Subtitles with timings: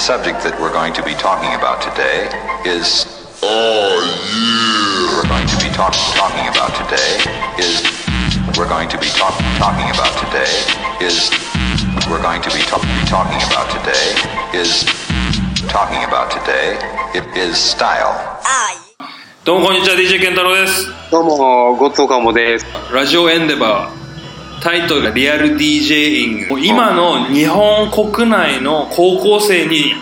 [0.00, 2.30] subject that we're going to be talking about today
[2.62, 3.10] is.
[3.42, 5.18] Oh, yeah!
[5.18, 7.18] We're going to be talk, talking about today
[7.58, 7.82] is.
[8.54, 10.46] We're going to be talk, talking about today
[11.02, 11.28] is.
[12.06, 14.14] We're going to be, talk, be talking about today
[14.54, 14.86] is.
[15.66, 16.78] Talking about today
[17.18, 18.14] it is style.
[19.44, 22.66] どうもこんにちは DJ 健太郎ですどうも、ゴッドカモです。
[22.92, 23.99] ラジオエンデバー
[24.61, 29.93] タイトルがリアル DJing 今の日本国内の高校生に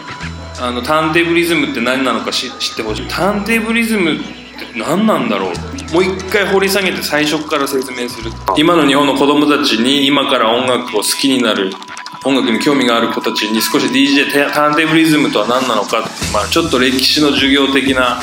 [0.62, 3.08] あのターンテーブリズムって何なのか知知ってほしい。
[3.08, 5.94] ターンテーブリズムって何なんだろう。
[5.94, 8.31] もう一回掘り下げて最初から説明する。
[8.58, 11.72] 今の日本の子供たちに今から音楽を好きになる
[12.26, 18.20] 音楽に興味がある子たちに少し DJ タターンテーブリズムとは何なのかって、まあ、ちょっと歴史の授業的な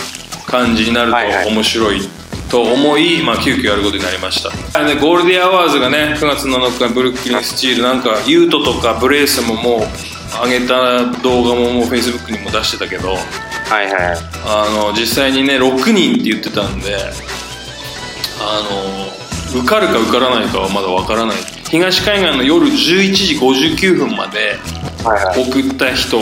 [0.47, 2.01] 感じになると面白い
[2.51, 9.81] と思い、まあ、急遽やることになりましたで Goldie Awards がね9月7日 Brooklyn Steel なんかユートとかブレースももう
[10.45, 14.17] 上げた動画ももう Facebook にも出してたけどはいはい。
[14.45, 16.97] あの実際にね6人って言ってたんで
[18.41, 18.63] あ
[19.55, 21.37] の受かるか受からないかはまだわからない
[21.69, 24.57] 東海岸の夜11時59分まで
[25.05, 25.51] はいはい。
[25.51, 26.19] 送った人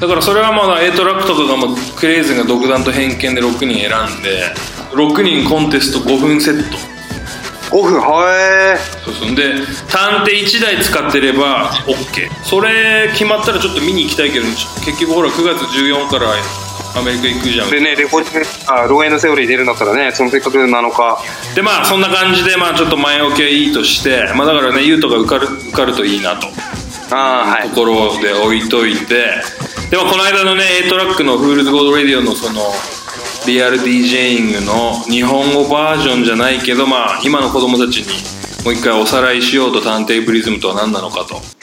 [0.00, 3.88] だからそれはまだ A トラックとかがもうクレイズが独断と偏見で6人選
[4.20, 4.52] んで
[4.94, 6.94] 6人コンテスト5分セット。
[7.70, 9.34] 5分、はそうそう。
[9.34, 9.54] で
[9.88, 16.30] タンテ1台使ってれば OK それ決まったらちょっと見に行きたいけど結局ほら9月14から
[16.96, 17.66] アメリカ行くじゃん。
[17.66, 17.70] ー。
[17.72, 21.18] でね、レコーディング、あ、ロー End Theory 出るんだったらね、そのせっかく7日。
[21.56, 26.46] でまあそんな感じでまあちょっと前置きはいいとしてまあだからねユウトが受かる受かるといいなと。
[27.10, 27.68] ああ、はい。
[27.70, 27.74] と。
[27.74, 29.26] ころで置いといて。
[29.90, 32.74] でもこの間のね A トラックの「Fool's Gold Radio」のその
[33.46, 38.06] リアル DJing の日本語バージョンじゃないけどまあ今の子供たちに
[38.64, 41.53] もう一回おさらいしようと探偵プリズムとは何なのかと。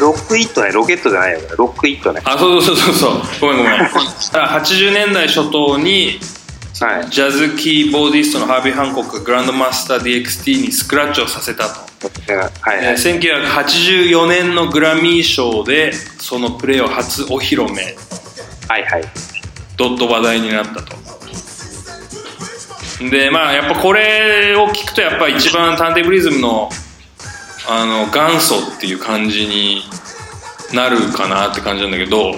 [0.00, 2.20] ロックイットね、ロケットじゃないよ、これロックイットね。
[2.24, 3.86] あそうそうそうそうごめんごめんあ
[4.60, 6.20] 80年代初頭に
[6.80, 7.10] はい。
[7.10, 11.80] ジャズキーボーディストのハービー・ハンコックがグランドマスター DXT にスクラッチをさせたと
[12.30, 12.84] はいはい。
[12.84, 13.18] えー
[14.12, 17.96] 1984年のグラミー賞でそのプレーを初お披露目
[18.68, 19.04] はいはい。
[19.76, 20.96] ドット話題になったと
[23.10, 26.68] でまあやっぱこれを聞くとやっぱ一番ターンテーブリズムの
[27.68, 29.82] あの元祖っていう感じに
[30.74, 32.32] なるかなって感じなんだけど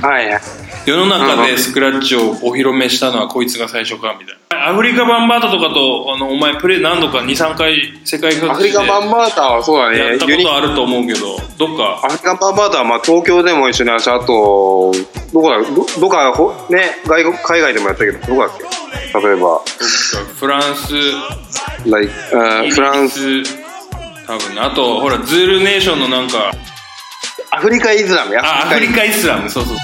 [0.00, 0.40] はいはい。
[0.86, 4.68] 世の中でスクラッチをお披露目したのはこいつが最初かみたいな。
[4.70, 9.98] アフリカバンバータとかとあのお前プレー何度か23回世界各アフリ地でカバンバーはそうだね。
[9.98, 12.00] やったことあると思うけどどっか？
[12.06, 14.92] アフリカバンバーターはまあ東京でも一緒にあるし、あと、
[15.32, 18.64] どこだ、どどっかほ、ね、外国、海外でもやったけど、どこだっけ？
[19.28, 19.60] 例えば、
[20.38, 20.94] フランス。
[21.84, 23.42] フランス、
[24.26, 26.52] 多分ねあとほらズールネーションのなんか
[27.50, 28.40] アフリカイスラムや。
[28.42, 29.50] あアフリカイスラム。
[29.50, 29.76] そうそう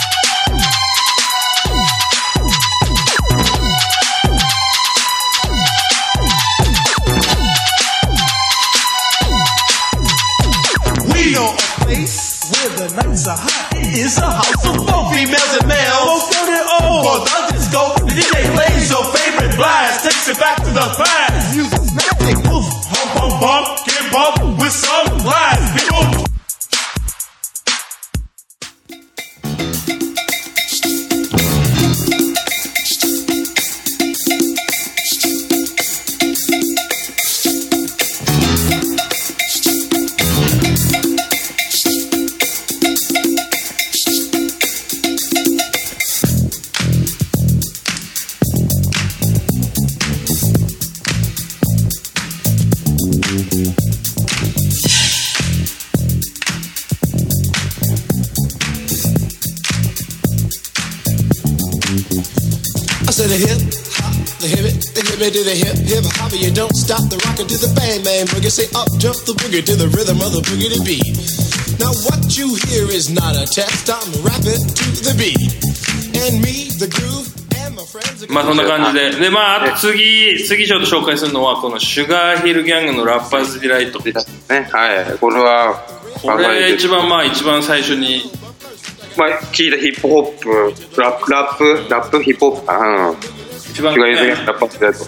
[63.19, 63.59] Said the hip
[63.99, 66.31] hop, the hip it, the hip it to the hip hip hop.
[66.39, 68.47] You don't stop the rocker to the bang bang boogie.
[68.47, 71.19] Say up jump the boogie to the rhythm of the boogie to beat.
[71.83, 73.91] Now what you hear is not a test.
[73.91, 75.51] I'm rapping to the beat,
[76.15, 77.27] and me, the groove,
[77.59, 77.75] and
[78.31, 84.15] まあそんな感じででまあ次次ちょっと紹介するのはこのシュガーヒルギャングのラッパーズディライトね
[84.71, 85.83] はいこれは
[86.23, 88.31] これ一番まあ一番最初に
[89.19, 93.17] まあ聞いたヒップホップラップラップラップヒップホップかなうん。
[93.19, 94.99] 一番 Sugarhill Gang, Rapper's Delight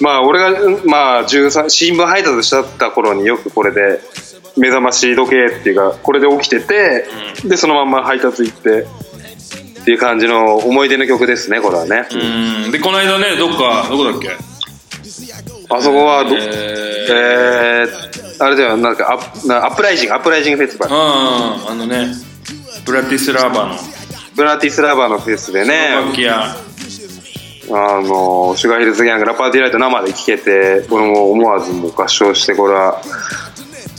[0.00, 0.50] まあ俺が
[0.86, 4.00] まあ13新聞配達してた頃によくこれで
[4.56, 7.06] 目覚まし時計っていうかこれで起きてて、
[7.44, 8.82] でそのまんま配達行って
[9.80, 12.08] っていう感じの思い出の曲ですねこれはね、
[12.64, 12.72] うん。
[12.72, 14.30] でこの間ねどっかどこだっけ？
[15.72, 16.40] あそこはど、え
[17.10, 20.94] えー、あれだよなんかアップなアップライジング Uprising Festival。
[20.96, 21.70] うん。
[21.70, 22.12] あのね
[22.84, 23.74] ブラティスラーバの。
[24.36, 25.88] ブラティスラバーのフェスでね。
[25.94, 26.56] 楽器屋
[27.72, 33.00] あのシュガーヒルズギャングラッパーディライト生で聴けて俺も思わずもう合唱してこれは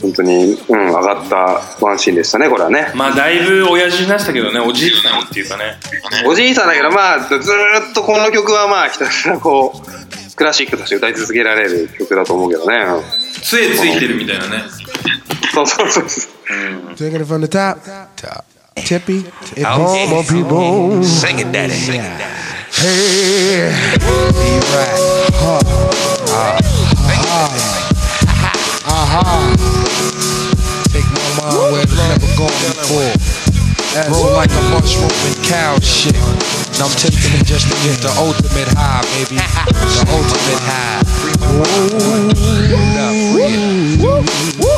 [0.02, 1.36] 本当に、うん、上がった
[1.84, 2.92] ワンシーンでしたねこれはね。
[2.94, 5.78] まあだいぶ親父になしたけどねおじいさんっていうかね。
[6.26, 7.38] おじいさんだけどまあずー
[7.92, 12.76] っとこの曲はまあひたすらこうクラシックとして歌い続けられる曲だと思うけどね。
[12.76, 13.02] うん
[13.42, 14.62] 杖ついてるみたいなね。
[15.52, 16.32] そうそうそうそう。
[16.94, 18.84] Taking it from the top.
[18.84, 18.84] Top.
[18.84, 19.18] Tippy.
[19.56, 21.04] It bomb on people.
[21.04, 21.74] Sing it, daddy.
[22.72, 23.70] Hey.
[23.98, 25.00] Be right.
[25.34, 25.60] Ha.
[26.28, 26.58] Ah.
[28.86, 29.54] Aha.
[30.92, 33.12] Take my mind where it's never gone before.
[34.10, 36.16] Roll like a mushroom and cow shit.
[36.16, 39.36] And I'm taking it just to get the ultimate high, baby.
[39.92, 41.31] The ultimate high.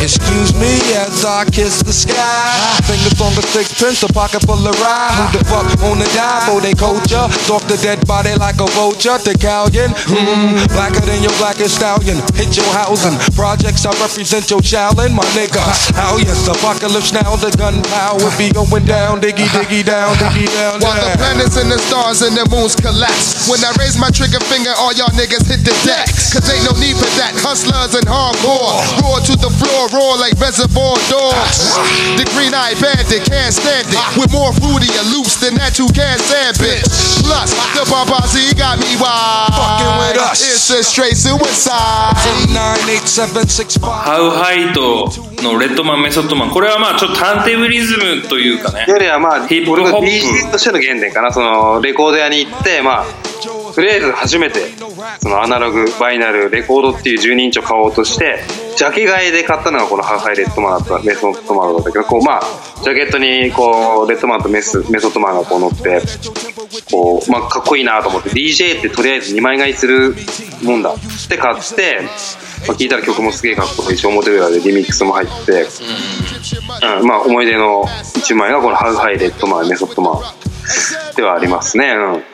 [0.04, 0.68] Excuse me
[1.00, 2.76] as I kiss the sky.
[2.84, 5.16] Fingers on the sixpence, a pocket full of rye.
[5.16, 7.24] Who the fuck wanna die for they culture?
[7.48, 9.16] Stalk the dead body like a vulture.
[9.16, 12.20] The galleon, mm, blacker than your blackest stallion.
[12.36, 13.16] Hit your housing.
[13.32, 15.64] Projects, I represent your challenge, my nigga.
[15.96, 20.84] How yes, apocalypse now, the gunpowder be going down, diggy, diggy down, diggy down.
[20.84, 23.48] While the planets and the stars and the moons collapse.
[23.48, 26.12] When I raise my trigger finger, all y'all niggas hit the deck.
[26.28, 27.34] Cause ain't no need for that.
[27.42, 28.78] Hustlers and hardcore.
[29.02, 31.74] Roar to the floor, roar like reservoir dogs.
[32.14, 33.98] The green eyed bandit can't stand it.
[34.14, 36.86] With more fruity and loops than that you can't stand, bitch.
[37.26, 39.50] Plus, the Barbazi got me wild.
[39.58, 40.38] Fucking with us.
[40.40, 42.14] It's a straight suicide.
[42.54, 43.82] 98765.
[44.04, 45.10] ハウハイト
[45.42, 53.04] のレッドマンメソッドマンこれはまあちょっとターンテーブリズムというかねよりはまあヒップホップ俺が DJ としての原点かなそのレコード屋に行ってまあ
[53.74, 54.70] とりあえず初めて
[55.20, 58.40] そのアナログバイナルレコードっていう12インチを買おうとして
[58.76, 62.42] ジャケ買いで買ったのがこのハーフハイレッドマンだったメソッドマンだったけどこうまあ
[62.82, 66.02] ジャケットにこうレッドマンとメスメソッドマンがこう乗って
[66.90, 70.14] こうまあかっこいいなと思って DJ ってとりあえず2枚買いする
[70.62, 72.00] もんだって買って、
[72.66, 75.66] まあ、聞いたら曲もすげえかっこいいし表裏でリミックスも入って、
[77.00, 80.22] うん、まあ思い出の1枚がこのハウハイレッドマンメソッドマン
[81.16, 81.92] ではありますね。
[81.92, 82.33] うん。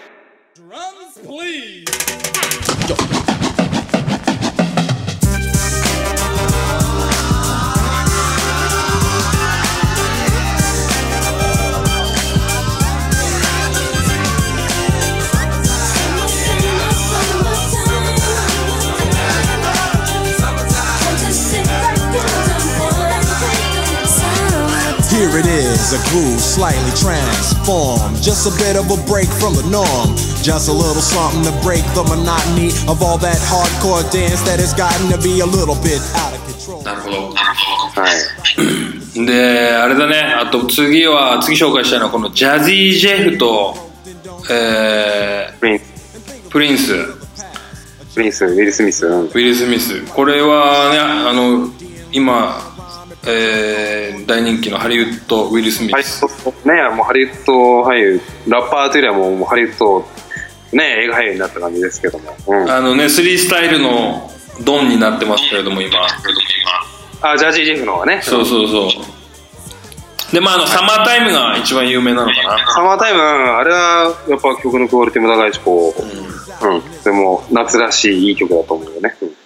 [25.80, 28.20] Here it is, a groove slightly transformed.
[28.22, 30.14] Just a bit of a break from the norm.
[30.42, 34.74] Just a little something to break the monotony of all that hardcore dance that has
[34.74, 36.82] gotten to be a little bit out of control.
[36.82, 37.54] なるほどは
[39.16, 43.74] いであれだねあと次は次紹介したいのはこのジャジー・ジェフと、
[44.50, 51.70] えプリンスー、プリンスプリンスウィル・スミス、うんウィル・スミスこれはねあの
[52.12, 52.69] 今、
[53.26, 56.24] えー大人気のハリウッドウィル・スミス。
[56.66, 60.06] ねもうハリウッド俳優ラッパーというよりはもうハリウッド
[60.72, 64.30] ね映画俳優になった感じですけども、うん、あのねスリースタイルの
[64.64, 65.96] ドンになってますけれども今。
[67.22, 68.20] あジャージー・ジェフの方がね。
[68.22, 70.32] そうそうそう。
[70.32, 72.72] でまああのサマータイムが一番有名なのかな。
[72.72, 77.02] サマータイムうんあれはやっぱ曲のクオリティも高いしこう、うん。
[77.02, 79.39] でも夏らしいいい曲だと思うよね、うん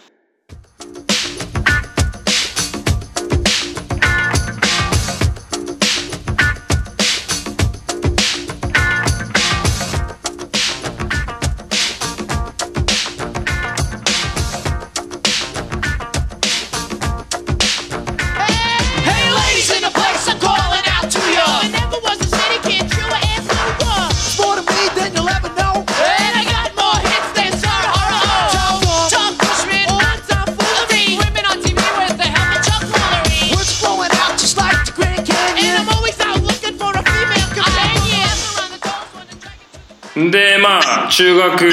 [41.50, 41.70] 学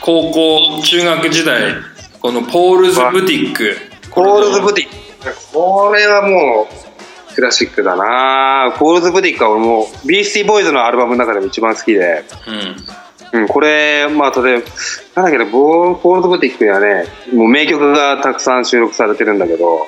[0.00, 1.74] 高校中学時代
[2.20, 3.76] このポールズブティック。
[4.10, 4.96] ポールズブティック。
[5.52, 8.74] これはもう、クラシックだな。
[8.78, 12.24] ポールズブティックは俺もう、ビースティーボーイズのアルバムの中でも一番好きで、
[13.32, 13.40] うん。
[13.42, 19.86] うん、これ、まあ、例えば、なんだけど、ボーポールズブティックにはね、もう名曲がたくさん収録されてるんだけど、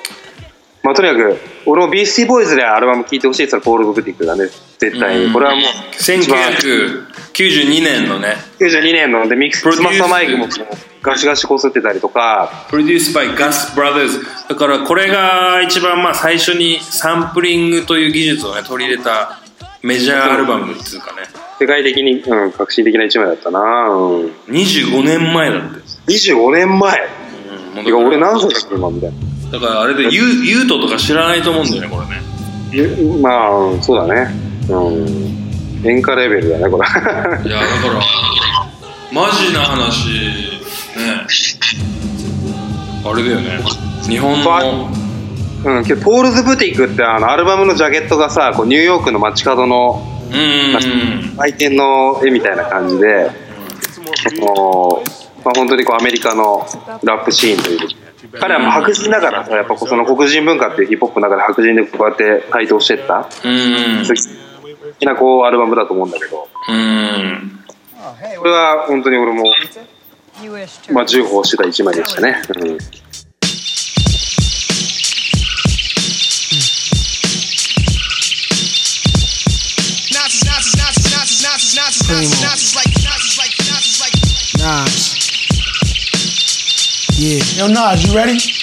[0.83, 4.45] まあ、とにかく、俺もビースティーボーイズでアルバム聴いてほしいって言ったら、ポールズブティックだね、
[4.79, 5.33] 絶対に。
[5.33, 5.61] これはもう、
[5.93, 8.35] 一番1992年のね。
[8.59, 10.47] 92年ので、ミックス、マスターマイクも
[11.01, 19.39] ガシガシこすってたりとか、プロデュースバイガス・ブラザーズだからこれが一番まあ最初にサンプリングという技術をね取り入れた
[19.81, 21.23] メジャーアルバムっていうかね。
[21.59, 23.59] 世界的に、うん、革新的な一枚だったな。
[23.89, 24.25] うん。
[24.47, 25.79] 25年前だって、
[26.11, 27.09] 25年前。
[27.77, 29.29] うん、てか俺何歳だっけ今みたいな。
[29.51, 30.09] だからあれでユ
[30.45, 32.21] ユートとか知らないと思うんだよねこれね。
[32.71, 35.85] ゆまあ、うんそうだねうん。
[35.85, 36.87] 演歌レベルだねこれ。
[36.87, 38.01] いやだから
[39.11, 40.09] マジな話。
[40.97, 41.25] ね。
[43.05, 43.59] あれだよね。
[44.03, 44.89] 日本の
[45.65, 53.31] うんけどポールズ・ブティックってあのアルバムのジャケットがさこうニューヨークの街角のうんうん売店の絵みたいな感じで、
[54.39, 55.09] こう
[55.43, 56.65] まあ、本当にこうアメリカの
[57.03, 57.79] ラップシーンという。
[58.39, 63.27] 彼は白人だからさやっぱその黒人文化っていうヒップホップの中で白人でこうやって台頭してった。
[63.43, 64.05] うん
[64.93, 67.59] 的なこうアルバムだと思うんだけどうん
[68.37, 69.43] これは本当に俺も、
[70.91, 72.77] まあ、重宝してた1枚でしたね、うん
[87.19, 87.43] Yeah.
[87.57, 88.58] Yo, Nas, you ready?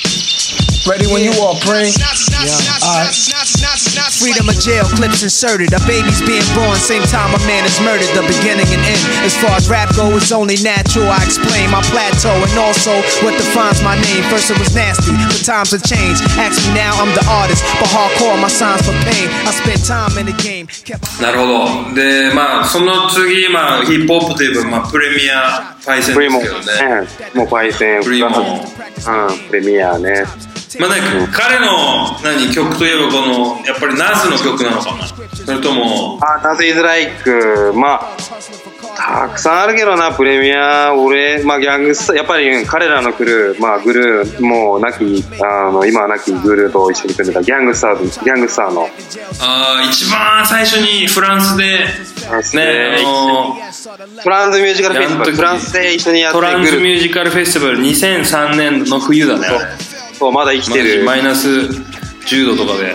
[0.89, 1.93] Ready when you are, Pring.
[2.01, 3.05] Nazis, Nazis, Nazis, Alright.
[3.05, 5.69] Nazis, Nazis, Nazis, Nazis, Freedom of jail, clips inserted.
[5.77, 8.09] A baby's being born, same time a man is murdered.
[8.17, 9.03] The beginning and end.
[9.21, 11.05] As far as rap go, it's only natural.
[11.09, 14.25] I explain my plateau and also what defines my name.
[14.33, 16.25] First it was nasty, but times have changed.
[16.41, 17.61] Ask me now, I'm the artist.
[17.77, 19.29] But hardcore, my signs for pain.
[19.45, 20.65] I spent time in the game.
[20.85, 30.23] Kept なるほどでまあその次まあヒップホップといえば、まあ、プレミアパイセンプリモンですけどねねもうパイセンプリモンうんプレミアね
[30.78, 31.00] まあね
[31.32, 35.06] 彼の何曲といえばこのやっぱりナズの曲なのかな？
[35.06, 37.72] それともあナズイズライク。
[37.74, 38.16] まあ
[38.96, 48.88] たくさんあるけどなプレミア俺まあギャングスやっぱりうん彼らのクルーまあグルーもう亡きあの今は亡きグルーと一緒に組んでたギャングスターズギャングスターの。
[49.40, 52.56] あー一番最初にフランスでフランス
[54.60, 55.32] ミュージカルフェスティバル。
[55.32, 59.46] フランスで一緒にやってトランスミュージカルフェスティバル2003年の冬だね
[60.18, 61.04] そうまだ生きてる。
[61.04, 62.94] マイナス10度とかで。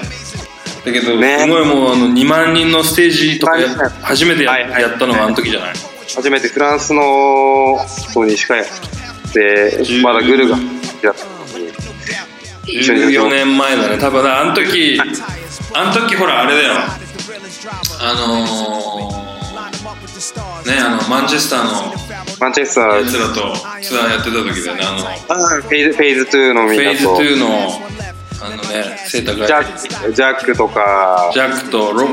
[0.86, 1.40] だけど、ね。
[1.40, 3.54] すごいもうあの2万人のステージとか
[4.02, 4.56] 初めてや,、
[4.90, 5.74] ったのがあの時じゃない？
[6.16, 10.58] 初めてフランスのそう西海岸でまだグルーが
[11.04, 11.26] やった
[12.66, 13.98] 一緒に14年前だね。
[14.00, 15.00] 多分あの時
[15.74, 16.74] あの時ほらあれだよ。
[18.00, 18.91] あのー、
[20.66, 21.70] ねあのマンチェスターの
[22.40, 23.02] マンチェスター。
[23.02, 23.34] やつらと
[23.82, 25.36] ツアーやってた時だよねあの。
[25.36, 27.46] あフェイズフェーズ2のみんフェーズなと2の
[28.44, 29.64] あのね背高いジャッ
[30.08, 31.30] クジャックとか。
[31.34, 32.08] ジャックとロ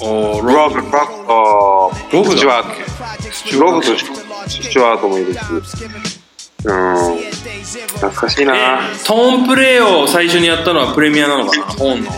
[0.00, 0.54] おロ。
[0.54, 1.92] ロブロブと。
[2.12, 2.64] ロブだスチュワー
[3.50, 3.60] ト。
[3.60, 5.38] ロブとスチュワートもいるし。
[6.64, 7.18] うん。
[7.94, 8.54] 懐かしいな。
[8.54, 8.58] え
[9.04, 11.64] トーンプレイを最初にやったのはプレミアなのかな？
[11.64, 12.10] 本の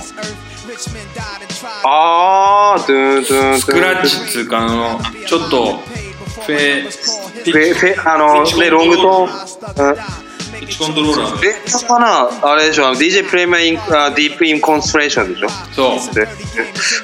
[1.85, 16.27] あードゥンドゥンドゥンスクラッチっつうかあのちょっとフェピフェフェあのねロングトーンうんピッチコントローラーかなあれでしょ ?DJ プレミアイン、あディープインコンストレーションでしょそうで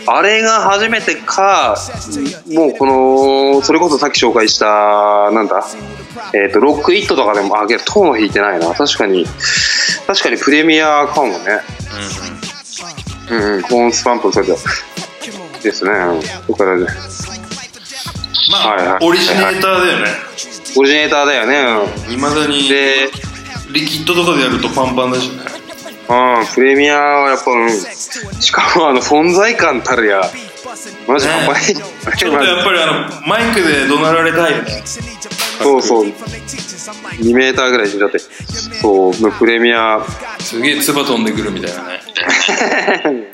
[0.06, 1.76] あれが初めてか、
[2.52, 2.86] もうこ
[3.54, 5.64] の、それこそさっき紹介した、なんだ
[6.34, 8.74] えっ、と、ロックイットとかでも、あ、けどトーンは弾いてないな。
[8.74, 9.24] 確かに、
[10.06, 11.60] 確かにプレミアかもね。
[12.28, 12.33] うん
[13.30, 14.54] うん、コーンスパンプそれで。
[15.62, 15.90] ですね。
[15.90, 16.86] うんそこからね。
[18.50, 20.06] まあ、はいはいオリジネーターだよね
[20.76, 22.12] オリジネーターだよね。
[22.12, 23.10] いまだにうんで、
[23.72, 25.36] リキッドとかでやるとパンパンだしね
[26.06, 30.20] うん、プレミアはやっぱ、うん、しかもあの存在感たるや、
[31.08, 32.16] マジ半端ない。
[32.16, 34.82] ちょっとやっぱりあのマイクで怒鳴られたいよね
[35.62, 40.04] そうそう、2メーターぐらい死んじゃって、そうプレミア、
[40.38, 43.28] すげえ唾飛んでくるみたいなね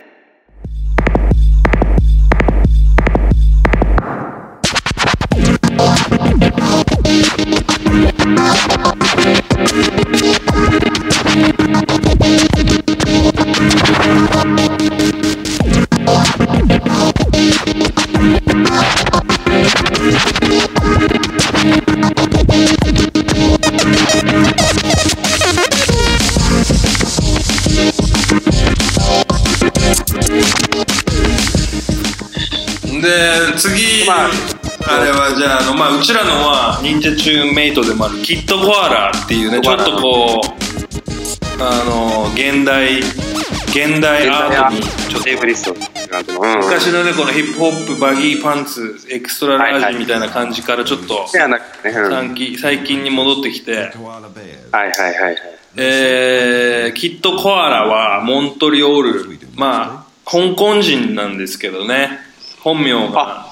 [36.82, 55.36] 忍者チューンメイトでもあるキットコアラっていうねちょっとこうあの現代現代アートにちょっと昔のねこのヒップホップバギーパンツエクストララージみたいな感じからちょっと最近最近に戻ってきて、はいはいはい
[55.76, 62.30] えー、キットコアラはモントリオールまあ香港人なんですけどね。
[62.60, 63.46] 本名が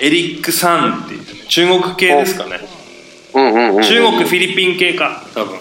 [0.00, 2.60] エリック・サンっていうね中国系ですかね。
[3.34, 3.82] うんうんうん。
[3.82, 5.58] 中国フィリピン系か多分。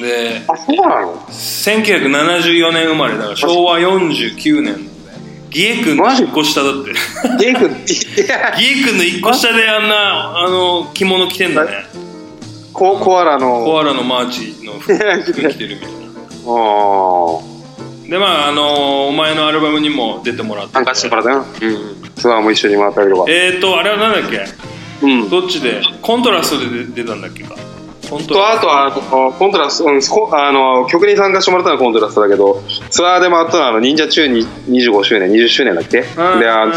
[0.00, 4.94] であそうなの？1974年生まれだから昭和49年。
[5.50, 6.92] ギエ君の1個下だって。
[7.38, 7.68] ゲイ君。
[7.86, 11.86] ギエ君の1個下であんなあの着物着てんだね。
[12.72, 13.64] ココアラの。
[13.64, 15.96] コアラのマーチの服服着てるみたいな。
[16.46, 17.54] あー。
[18.10, 21.46] でまああのお前のアルバムにも出てもらって参加してもらったよ。
[21.60, 23.30] うんツアーも一緒に回ったりとか。
[23.30, 24.44] えーとあれはなんだっけ？
[25.02, 25.28] うん。
[25.30, 25.82] どっちで？
[26.02, 27.54] コントラストで出出たんだっけか？
[28.08, 36.02] コントとあとはあのコントラスト、うん、そあの曲に参加してもらったのはコントラストだけどツアーで回ったのはあの忍者中に25周年20周年だっけ？
[36.02, 36.72] であの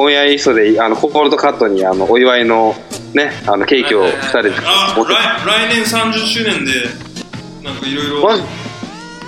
[0.00, 2.74] オンエアイーストであのコールドカットにあのお祝いの
[3.12, 5.12] ねあのケーキを2人であ持って。
[5.12, 5.16] 来
[5.46, 6.72] 来年30周年で
[7.64, 8.42] なんかいろいろマジ？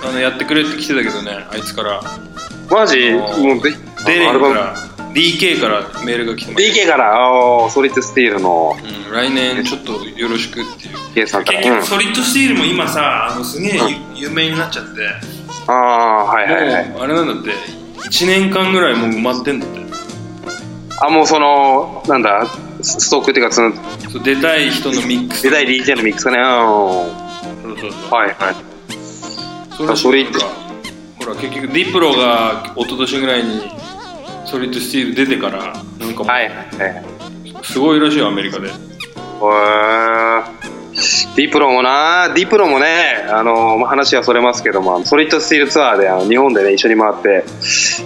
[0.07, 2.01] あのやってくれって来てたけどねあいつから。
[2.69, 3.09] マジ？
[3.11, 3.75] あーもうぜ
[4.05, 4.75] デレンアルバムから
[5.17, 8.75] DK からメールが来てます、DK からあーソリッドスティールの。
[9.07, 11.13] うん、来年ちょっとよろしくっていう。
[11.15, 11.59] K さんから。
[11.59, 11.79] 結うん。
[11.79, 13.79] 局ソリッドスティールも今さあのすげえ
[14.15, 14.91] ゆ有名になっちゃって。
[15.67, 16.89] ああはいはいはい。
[16.89, 17.49] もうあれなんだって
[18.09, 19.79] 1年間ぐらいもう埋まってんだって。
[21.01, 22.45] あもうそのなんだ
[22.81, 23.73] スストックっていうかその
[24.11, 25.41] そう出たい人のミックス。
[25.43, 26.37] 出たい DJ のミックスがね。
[27.65, 27.75] うん。
[27.75, 28.11] そうそうそう。
[28.11, 28.55] はいはい。
[29.75, 30.31] それあそれほ
[31.25, 33.61] ら結局ディプロが一昨年ぐらいに
[34.47, 37.03] Solid Steel 出てからなんかもはいはいはい。
[37.61, 38.67] うすごいらしいよアメリカで。
[38.67, 38.77] へー。
[41.35, 47.43] Diplo もな、 Diplo もね、あの、まあ話はそれますけども、 Solid Steel ツアーであの日本でね、一緒に回って、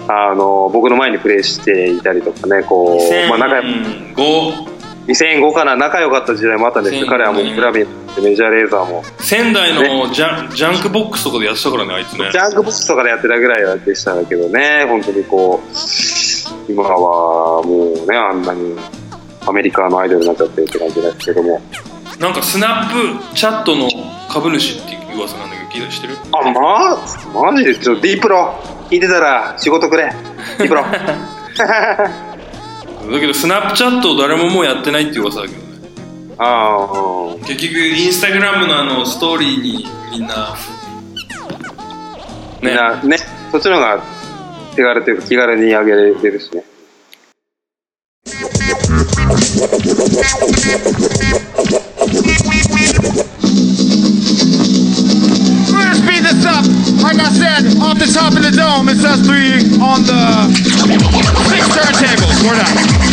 [0.09, 4.70] あの、僕の前にプレイしていたりとかね、こう、まあ仲良2005
[5.07, 6.95] 2005かな、仲良かった時代もあったんです。
[6.95, 12.29] けど、2005彼はもう clubbing で Major Lazer も、仙台のジャンジャンクボックスとかでやってたからねあいつね。
[12.31, 18.77] ジャンクボックスとかでやってたぐらいでしたけどね、本当にこう、今はもうね、あんなに
[19.47, 21.61] アメリカのアイドルになっちゃってって感じですけども。
[22.19, 23.89] なんかスナップチャットの
[24.29, 26.15] 株主っていう噂なんだけど聞いたりしてる？
[26.31, 26.61] あ、ま
[26.93, 26.97] あ、
[27.51, 28.53] マジでちょっとディープロ。
[28.91, 30.13] 聞いてたら仕事くれ。
[30.59, 30.83] ディープロ。
[33.09, 35.71] だけどスナップチャット誰ももうやってないっていう噂だけどね。
[36.37, 40.57] あ結局インスタグラムのあのストーリーにみんなあ、
[42.61, 43.17] みんなね、
[43.51, 44.03] そっちの方が
[44.75, 46.63] 手軽というか気軽に上げれてるしね。
[57.51, 60.53] Off the top of the dome, it's us three on the
[61.49, 62.47] six turntables.
[62.47, 63.10] We're done.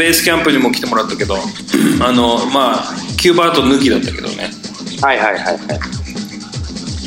[0.00, 4.50] ベースキャンプにも来てもらったけどあのまあキューバート抜きだったけどね
[5.02, 5.56] はいはいはいはい。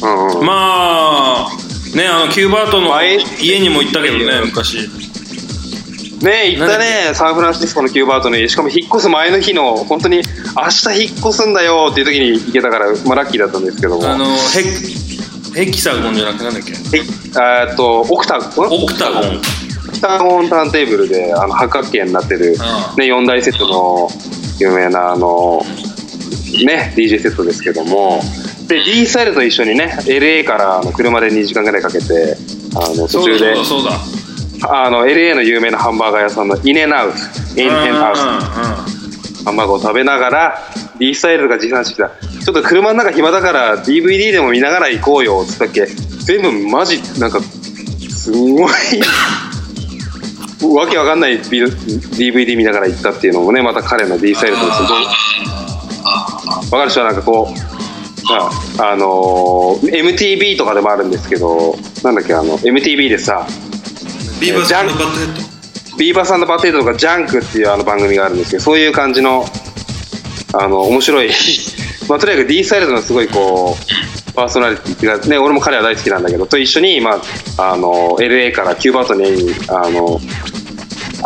[0.03, 0.45] うんうん。
[0.45, 1.49] まあ
[1.95, 4.77] ねあのキューバートのまあ家にも行ったけどね昔
[6.21, 8.47] ね行ったね、サンフランシスコのキューバートの家。
[8.47, 14.09] しかも引っ越す前の日の、本当に明日引っ越すんだよっていう時に行けたから、まあラッキーだったんですけども。
[14.09, 14.25] あの
[15.53, 16.71] ヘヘキサゴンじゃなくてなんだっけ？
[16.97, 18.83] ええーっと、オクタゴン？
[18.83, 19.41] オクタゴン
[19.93, 22.55] オクタゴンターンテーブルであの八角形になってる、うん。
[22.55, 22.57] ね、
[23.05, 24.09] 4大セットの
[24.59, 25.61] 有名なあの、
[26.65, 28.19] ね、DJ セットですけども。
[28.67, 32.37] で D スタイルと一緒にね LA からあの車で2時間ぐらいかけて
[32.75, 33.53] あの途中で
[34.69, 37.17] あの LA の有名なハンバーガー屋さんのインエンアウト
[37.59, 40.59] インエンアウトハンバーガーを食べながら
[40.97, 45.85] D スタイルが持参してきたちょっと車の中暇だから DVD でも見ながら行こうよっつったっけ。
[46.25, 48.71] 全部マジなんかすごい
[50.73, 55.05] わけわかんない DVD 見ながら行ったっていうのもねまた彼の D スタイルとすごい
[56.71, 57.73] わかる人はなんかこう
[58.79, 63.45] ああのー MTV とかでもあるんですけどなんだっけあの MTV でさ
[64.39, 65.97] Beavis and Butt-Head。
[65.97, 69.45] Beavis and Butt-Head とかジャンクっていうあの番組があるんですけどそういう感じの
[70.53, 71.29] あの面白い
[72.09, 77.21] まあとにかく D スタイルズのすごいこうパーソナリティっていうかね俺も彼は大好きなんだけどと一緒にま
[77.57, 80.19] ああの LA から Qbert にあの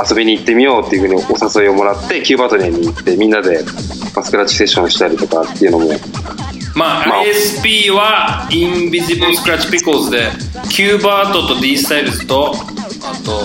[0.10, 3.64] 遊びに行ってみようっていうふうにお誘いをもらって Qbert んちに行ってみんなで
[4.14, 5.88] まあスクラッチセッションしたりとかっていうのも
[6.76, 10.30] まあ、まあ ISP は Invisibl Skratch Piklz で
[10.70, 13.42] キューバートと D スタイルズとあと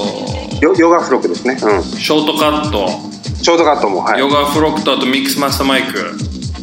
[0.61, 1.55] ヨ Yogafrog ですね。
[1.55, 1.83] うん。
[1.83, 2.89] Shortkut、
[3.43, 4.21] ショートカットもはい。
[4.21, 5.99] ヨガフロックとあとミックスマスターマイク。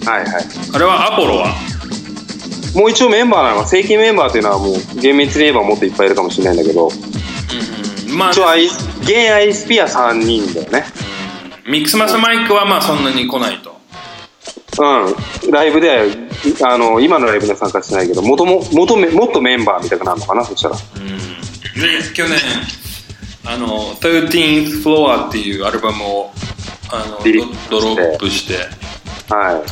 [0.05, 0.45] はいはい。
[0.73, 1.47] あれはアポロは？
[2.75, 6.89] もう一応メンバーなのが正規メンバーっていうのはもう厳密に言えばもっといっぱいいるかもしれないんだけど。
[8.15, 8.69] まあ一応アイ
[9.09, 10.85] 現 ISP は3人だよね。
[11.67, 13.75] ミックスマスマイクはまあそんなに来ないと。
[14.79, 15.51] うん。
[15.51, 16.01] ライブで
[16.63, 20.45] あの今のライブには参加してないけどもとも元めもっとメンバーみたいになるのかな？
[20.45, 20.75] そしたら。
[20.75, 20.81] で
[22.13, 22.37] 去年
[23.45, 26.31] あの 13th Floor っていうアルバムを
[26.91, 27.17] あの
[27.71, 28.53] ドドロップして。
[29.33, 29.63] は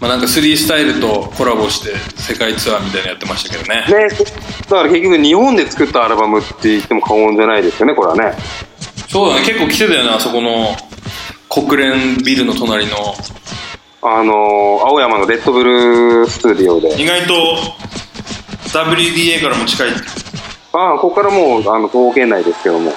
[0.00, 3.84] まあなんか3スタイルとコラボして世界ツアーみたいなのやってましたけどね。
[3.86, 8.32] いねだから結局日本で作ったアルバムって言っても過言じゃないですよねこれはね。
[9.08, 10.74] そうだね結構来てたよねあそこの
[11.50, 12.96] 国連ビルの隣の。
[14.02, 14.32] あの
[14.86, 16.98] 青山のレッドブルスタジオで。
[17.00, 17.58] 意外と
[18.68, 19.88] WDA からも近い。
[20.72, 22.92] ああここからもうあの東県内ですけども。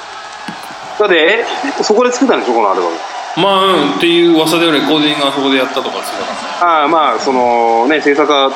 [1.00, 1.44] だって
[1.80, 2.96] えそこで作ったんでしょこのアルバム
[3.38, 8.52] まあうんっていう噂ではレコーディングあそこでやったとかするからねああまあそのね制作家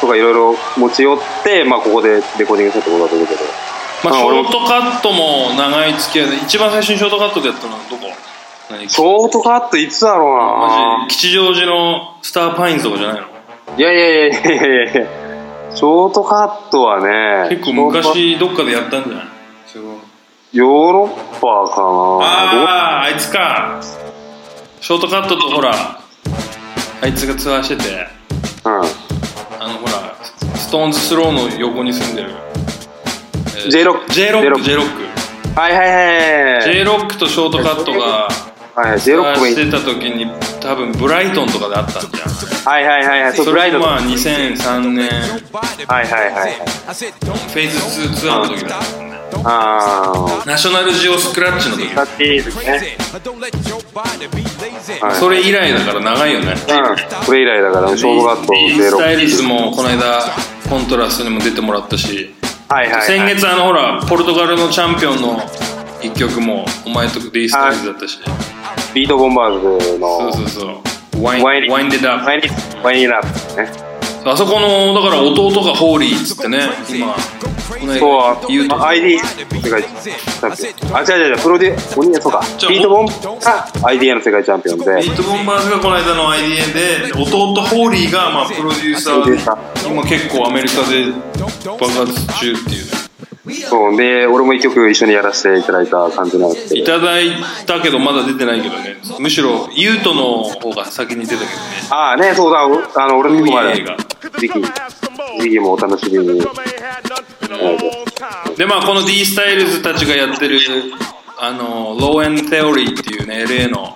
[0.00, 3.40] とかいろいろ持ち寄って、まあ、ここでレコーディングしたってことだと思うけど。
[4.04, 8.06] まあショートカットも長い付き合いで一番最初にショートカットでやったのはどこ？
[8.70, 8.88] 何？
[8.88, 10.98] ショートカットいつだろうな。
[11.00, 13.26] マジ吉祥寺のスターパインズとかじゃないの？
[13.78, 15.06] いやいやいやいやいやいや。
[15.74, 19.26] ショートカットはね結構昔どっかでやったんじゃない？
[19.66, 19.96] すごい
[20.52, 21.88] ヨーロッパかな。
[22.20, 23.80] あああいつか
[24.86, 25.72] ショートカットとほら
[27.02, 28.06] あいつがツアーしてて
[28.62, 28.76] どうん。
[28.78, 30.14] あのほら
[30.54, 36.62] ストーンズスローの横に住んでる、えー J ロック J ロック J ロックはいはいはいはい。
[36.72, 38.28] J ロックとショートカットが
[38.76, 39.50] はい、J ロックもい。
[39.50, 42.28] いしてた時に多分ブライトンとかであったんじゃん。
[42.72, 45.08] はいはいはいはいそうそブライトれもまあ2003年。
[45.88, 49.05] はいはいはいフェイズ2ツアーの時だ
[49.44, 51.84] あナショナルジオスクラッチの時。
[51.96, 52.96] あいいですね。
[55.00, 55.14] はい。
[55.14, 56.52] それ以来だから長いよね。
[56.52, 56.56] うん。
[57.26, 58.98] これ以来だからショートカット D J ロ。
[58.98, 60.22] ッスタイルズもこの間
[60.68, 62.34] コントラストにも出てもらったし。
[62.68, 63.06] クはいはいはい。
[63.06, 65.40] 先月あのほらポルトガルのチャンピオンの
[66.02, 68.18] 一曲もお前と D スタイルズだったし。
[68.94, 70.32] ビートボンバーズの。
[70.32, 70.82] そうそうそ
[71.18, 71.22] う。
[71.22, 72.42] ワインワインワインデダワイン
[72.82, 73.70] ワインラップね。
[74.28, 77.14] あそこのだから弟がホーリーっつってね今
[77.66, 77.78] そう
[78.16, 84.84] は言うと ID 世界チャンピオンあ違う違う違うプロデュお兄そうかじゃあビートボンが IDA の世界チャンピオンで。
[85.02, 91.10] ビートボンバーズがこの間の IDA で弟ホーリーがまあプロデューサーで今結構アメリカで
[91.66, 92.86] 爆発中っていう。
[93.46, 97.30] ねそうで俺も一曲一緒にやらせていただいた感じなんですけいどただい
[97.64, 98.96] たけどまだ出てないけどね。
[99.20, 101.56] むしろユートの方が先に出たけどね。
[101.90, 102.62] ああねそうだ。
[102.62, 103.70] あの俺の曲もある。
[103.70, 103.96] 海映画。
[104.38, 104.62] 時期
[105.40, 106.40] 時期もお楽しみに
[108.56, 110.58] でまあこの D スタイルズたちがやってる
[111.38, 113.94] あのローエン・テオリーっていうね LA の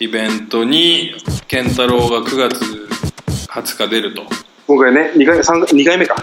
[0.00, 1.14] イベントに
[1.46, 2.88] 健太郎が9月
[3.48, 4.22] 20日出ると。
[4.66, 6.16] 今回ね2回三二回目か。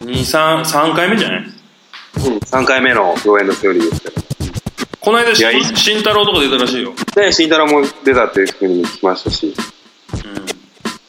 [0.00, 1.40] 23 3回目じゃない？
[1.42, 1.52] うん
[2.38, 4.20] 3回目の上演のセオリーですけど。
[5.00, 5.64] この間いやいい。
[5.64, 6.92] 慎太郎とか出たらしいよ。
[7.14, 9.54] で慎太郎も出たっていうふうにも聞きましたし。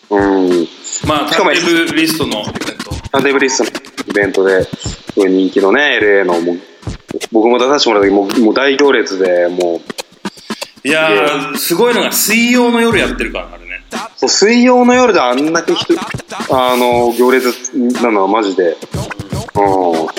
[0.09, 0.67] うん。
[1.07, 1.51] まあタイム
[1.95, 3.71] リストのイベントターンテーブルリストの
[4.07, 6.59] イベントですごい人気のね LA のもう
[7.31, 9.81] 僕も出させてもらった時もうもう大行列でもう。
[10.83, 13.83] いやーすごいのが水曜の夜やってるからねあれね。
[14.15, 15.93] そう水曜の夜であんだけ人
[16.49, 18.77] あの行列なのはマジで、うん、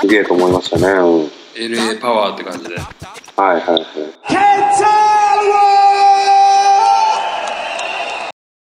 [0.00, 2.76] すげえと思いましたね、うん、LA パワーって感じで。
[2.76, 3.82] はいはいはい